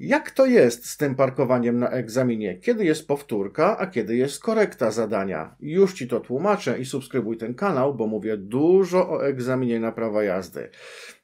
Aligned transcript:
Jak 0.00 0.30
to 0.30 0.46
jest 0.46 0.86
z 0.86 0.96
tym 0.96 1.14
parkowaniem 1.14 1.78
na 1.78 1.90
egzaminie? 1.90 2.58
Kiedy 2.58 2.84
jest 2.84 3.08
powtórka, 3.08 3.78
a 3.78 3.86
kiedy 3.86 4.16
jest 4.16 4.42
korekta 4.42 4.90
zadania? 4.90 5.56
Już 5.60 5.94
Ci 5.94 6.08
to 6.08 6.20
tłumaczę 6.20 6.78
i 6.78 6.84
subskrybuj 6.84 7.36
ten 7.36 7.54
kanał, 7.54 7.94
bo 7.94 8.06
mówię 8.06 8.36
dużo 8.36 9.10
o 9.10 9.26
egzaminie 9.26 9.80
na 9.80 9.92
prawo 9.92 10.22
jazdy. 10.22 10.70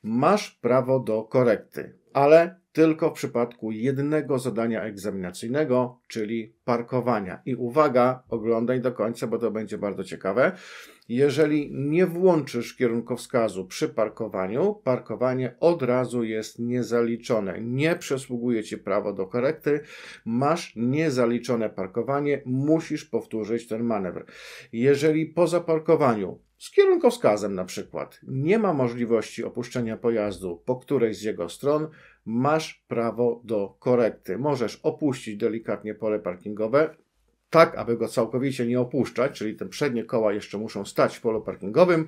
Masz 0.03 0.51
prawo 0.51 1.01
do 1.01 1.23
korekty, 1.23 1.99
ale 2.12 2.61
tylko 2.77 3.11
w 3.11 3.12
przypadku 3.12 3.73
jednego 3.73 4.38
zadania 4.38 4.83
egzaminacyjnego, 4.83 6.01
czyli 6.09 6.54
parkowania. 6.65 7.42
I 7.47 7.54
uwaga, 7.54 8.22
oglądaj 8.29 8.81
do 8.81 8.92
końca, 8.92 9.27
bo 9.27 9.38
to 9.38 9.51
będzie 9.51 9.79
bardzo 9.79 10.04
ciekawe. 10.04 10.53
Jeżeli 11.09 11.71
nie 11.74 12.06
włączysz 12.06 12.77
kierunkowskazu 12.77 13.67
przy 13.67 13.88
parkowaniu, 13.88 14.74
parkowanie 14.85 15.56
od 15.60 15.83
razu 15.83 16.24
jest 16.24 16.59
niezaliczone. 16.59 17.60
Nie 17.60 17.97
przysługuje 17.97 18.65
ci 18.65 18.79
prawo 18.79 19.12
do 19.12 19.27
korekty, 19.27 19.80
masz 20.24 20.72
niezaliczone 20.77 21.70
parkowanie, 21.70 22.42
musisz 22.47 23.05
powtórzyć 23.05 23.69
ten 23.69 23.83
manewr. 23.83 24.24
Jeżeli 24.72 25.27
po 25.27 25.47
zaparkowaniu 25.47 26.38
z 26.59 26.70
kierunkowskazem 26.70 27.55
na 27.55 27.65
przykład 27.65 28.20
nie 28.23 28.59
ma 28.59 28.73
możliwości 28.73 29.45
opuszczenia 29.45 29.97
pojazdu 29.97 30.62
po 30.64 30.77
którejś 30.77 31.19
z 31.19 31.23
jego 31.23 31.48
stron, 31.48 31.88
masz 32.24 32.84
prawo 32.88 33.41
do 33.45 33.77
korekty. 33.78 34.38
Możesz 34.38 34.77
opuścić 34.83 35.37
delikatnie 35.37 35.95
pole 35.95 36.19
parkingowe, 36.19 36.97
tak 37.50 37.77
aby 37.77 37.97
go 37.97 38.09
całkowicie 38.09 38.66
nie 38.66 38.80
opuszczać, 38.80 39.33
czyli 39.33 39.56
te 39.56 39.66
przednie 39.66 40.05
koła 40.05 40.33
jeszcze 40.33 40.59
muszą 40.59 40.84
stać 40.84 41.16
w 41.16 41.20
polu 41.20 41.42
parkingowym 41.42 42.06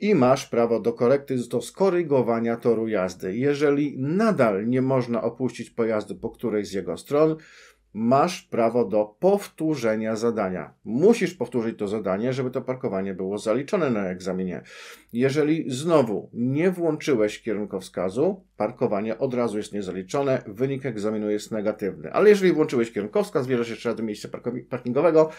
i 0.00 0.14
masz 0.14 0.46
prawo 0.46 0.80
do 0.80 0.92
korekty, 0.92 1.36
do 1.48 1.62
skorygowania 1.62 2.56
toru 2.56 2.88
jazdy. 2.88 3.36
Jeżeli 3.36 3.98
nadal 3.98 4.68
nie 4.68 4.82
można 4.82 5.22
opuścić 5.22 5.70
pojazdu 5.70 6.16
po 6.16 6.30
którejś 6.30 6.68
z 6.68 6.72
jego 6.72 6.96
stron, 6.96 7.36
masz 7.94 8.42
prawo 8.42 8.84
do 8.84 9.16
powtórzenia 9.20 10.16
zadania. 10.16 10.74
Musisz 10.84 11.34
powtórzyć 11.34 11.78
to 11.78 11.88
zadanie, 11.88 12.32
żeby 12.32 12.50
to 12.50 12.62
parkowanie 12.62 13.14
było 13.14 13.38
zaliczone 13.38 13.90
na 13.90 14.08
egzaminie. 14.08 14.62
Jeżeli 15.12 15.70
znowu 15.70 16.30
nie 16.32 16.70
włączyłeś 16.70 17.42
kierunkowskazu, 17.42 18.44
parkowanie 18.56 19.18
od 19.18 19.34
razu 19.34 19.56
jest 19.56 19.72
niezaliczone, 19.72 20.42
wynik 20.46 20.86
egzaminu 20.86 21.30
jest 21.30 21.52
negatywny. 21.52 22.12
Ale 22.12 22.28
jeżeli 22.28 22.52
włączyłeś 22.52 22.92
kierunkowskaz, 22.92 23.46
bierzesz 23.46 23.70
jeszcze 23.70 23.94
do 23.94 24.02
miejsca 24.02 24.28
parkingowego, 24.70 25.30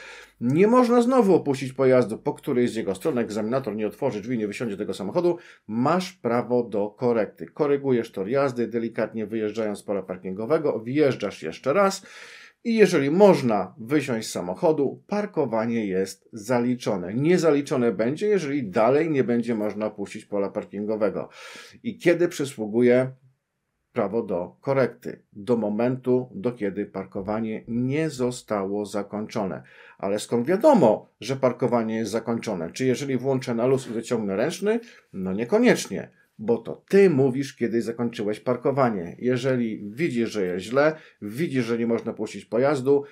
nie 0.42 0.68
można 0.68 1.02
znowu 1.02 1.36
opuścić 1.36 1.74
pojazdu, 1.74 2.18
po 2.18 2.34
której 2.34 2.68
z 2.68 2.76
jego 2.76 2.96
strony 2.96 3.22
egzaminator 3.22 3.76
nie 3.76 3.88
otworzy 3.88 4.22
drzwi, 4.22 4.38
nie 4.38 4.48
wysiądzie 4.48 4.78
tego 4.78 4.94
samochodu, 4.94 5.38
masz 5.68 6.14
prawo 6.14 6.64
do 6.64 6.90
korekty. 6.90 7.46
Korygujesz 7.46 8.12
tor 8.12 8.30
jazdy, 8.30 8.68
delikatnie 8.68 9.26
wyjeżdżając 9.26 9.80
z 9.80 9.84
pola 9.84 10.02
parkingowego, 10.02 10.80
wjeżdżasz 10.80 11.44
jeszcze 11.44 11.74
raz, 11.74 12.06
i 12.66 12.76
jeżeli 12.76 13.12
można 13.12 13.76
wysiąść 13.78 14.28
z 14.28 14.32
samochodu, 14.32 15.04
parkowanie 15.08 15.86
jest 15.86 16.30
zaliczone. 16.34 17.14
Niezaliczone 17.14 17.92
będzie, 17.92 18.28
jeżeli 18.28 18.70
dalej 18.70 19.10
nie 19.10 19.24
będzie 19.24 19.56
można 19.56 19.86
opuścić 19.86 20.26
pola 20.26 20.50
parkingowego. 20.50 21.30
I 21.84 21.98
kiedy 21.98 22.28
przysługuje 22.28 23.12
prawo 23.94 24.24
do 24.24 24.56
korekty? 24.62 25.24
Do 25.34 25.58
momentu, 25.58 26.30
do 26.34 26.52
kiedy 26.52 26.86
parkowanie 26.86 27.64
nie 27.68 28.10
zostało 28.10 28.86
zakończone. 28.86 29.64
Ale 29.98 30.20
skąd 30.20 30.48
wiadomo, 30.48 31.10
że 31.20 31.36
parkowanie 31.36 31.96
jest 31.96 32.12
zakończone? 32.12 32.72
Czy 32.72 32.86
jeżeli 32.86 33.18
włączę 33.18 33.56
na 33.56 33.66
luz 33.66 33.88
i 33.88 33.94
wyciągnę 33.94 34.36
ręczny? 34.36 34.80
No 35.14 35.34
niekoniecznie 35.34 36.10
bo 36.38 36.58
to 36.58 36.84
ty 36.90 37.10
mówisz, 37.10 37.56
kiedy 37.56 37.82
zakończyłeś 37.82 38.40
parkowanie. 38.40 39.16
Jeżeli 39.20 39.90
widzisz, 39.92 40.32
że 40.32 40.46
jest 40.46 40.66
źle, 40.66 40.96
widzisz, 41.22 41.66
że 41.66 41.78
nie 41.78 41.88
można 41.88 42.14
puścić 42.14 42.46
pojazdu, 42.46 43.04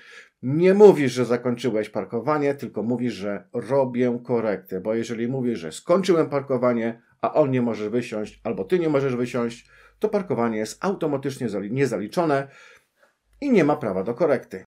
nie 0.43 0.73
mówisz, 0.73 1.11
że 1.11 1.25
zakończyłeś 1.25 1.89
parkowanie, 1.89 2.55
tylko 2.55 2.83
mówisz, 2.83 3.13
że 3.13 3.47
robię 3.53 4.19
korektę, 4.23 4.81
bo 4.81 4.95
jeżeli 4.95 5.27
mówisz, 5.27 5.59
że 5.59 5.71
skończyłem 5.71 6.29
parkowanie, 6.29 7.01
a 7.21 7.33
on 7.33 7.51
nie 7.51 7.61
może 7.61 7.89
wysiąść, 7.89 8.41
albo 8.43 8.63
ty 8.63 8.79
nie 8.79 8.89
możesz 8.89 9.15
wysiąść, 9.15 9.69
to 9.99 10.09
parkowanie 10.09 10.57
jest 10.57 10.85
automatycznie 10.85 11.47
niezaliczone 11.69 12.47
i 13.41 13.51
nie 13.51 13.63
ma 13.63 13.75
prawa 13.75 14.03
do 14.03 14.13
korekty. 14.13 14.59